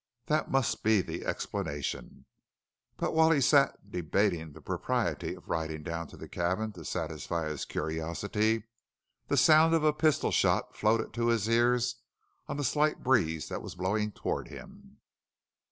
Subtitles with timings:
[0.25, 2.25] That must be the explanation.
[2.97, 7.47] But while he sat, debating the propriety of riding down to the cabin to satisfy
[7.49, 8.63] his curiosity,
[9.27, 11.97] the sound of a pistol shot floated to his ears
[12.47, 14.97] on the slight breeze that was blowing toward him.